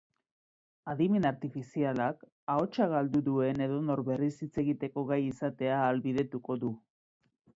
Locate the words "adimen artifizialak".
0.93-2.23